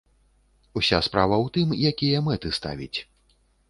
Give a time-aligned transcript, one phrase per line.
[0.81, 2.95] Уся справа ў тым, якія мэты ставіць.